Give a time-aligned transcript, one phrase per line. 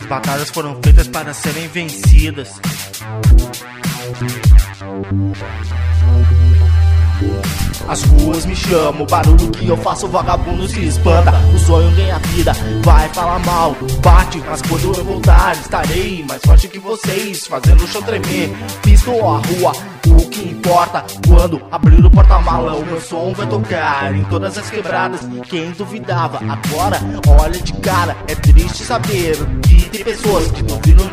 [0.00, 2.60] As batalhas foram feitas para serem vencidas.
[7.88, 11.32] As ruas me chamam, o barulho que eu faço, o vagabundo se espanta.
[11.54, 12.52] O sonho ganha vida,
[12.82, 17.86] vai falar mal, bate, mas quando eu voltar, estarei mais forte que vocês, fazendo o
[17.86, 18.50] chão tremer.
[18.82, 19.72] Pistou a rua,
[20.34, 25.20] que importa quando abrir o porta-mala, o meu som vai tocar em todas as quebradas.
[25.44, 26.98] Quem duvidava, agora
[27.40, 28.16] olha de cara.
[28.26, 30.62] É triste saber que tem pessoas que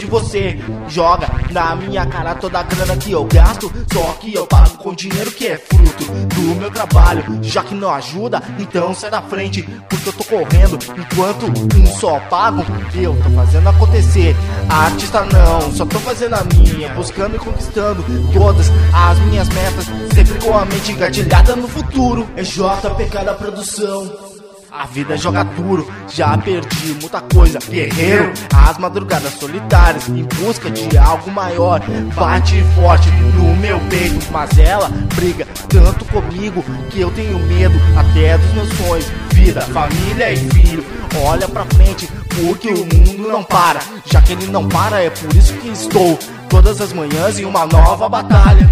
[0.05, 0.59] você.
[0.87, 4.93] Joga na minha cara toda a grana que eu gasto, só que eu pago com
[4.93, 7.39] dinheiro que é fruto do meu trabalho.
[7.41, 11.45] Já que não ajuda, então sai da frente, porque eu tô correndo enquanto
[11.77, 12.63] um só pago.
[12.95, 14.35] Eu tô fazendo acontecer.
[14.69, 20.39] Artista não, só tô fazendo a minha, buscando e conquistando todas as minhas metas, sempre
[20.39, 22.27] com a mente engatilhada no futuro.
[22.35, 24.30] É JPK da produção.
[24.73, 27.59] A vida joga duro, já perdi muita coisa.
[27.59, 31.81] Guerreiro, as madrugadas solitárias, em busca de algo maior.
[32.15, 38.37] Bate forte no meu peito, mas ela briga tanto comigo que eu tenho medo até
[38.37, 39.11] dos meus sonhos.
[39.33, 40.85] Vida, família e filho,
[41.21, 43.79] olha pra frente, porque o mundo não para.
[44.05, 46.17] Já que ele não para, é por isso que estou
[46.49, 48.69] todas as manhãs em uma nova batalha.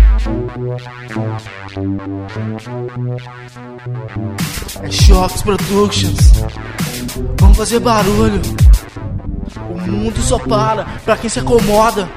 [4.84, 6.32] É Shocks Productions.
[7.40, 8.42] Vamos fazer barulho.
[9.70, 12.10] O mundo só para pra quem se acomoda.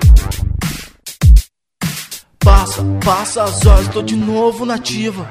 [2.39, 5.29] Passa, passa as horas, tô de novo nativa.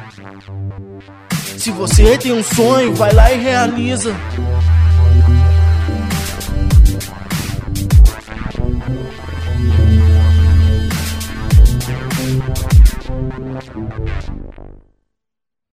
[1.57, 4.15] Se você tem um sonho, vai lá e realiza.
[13.37, 15.00] どうぞ。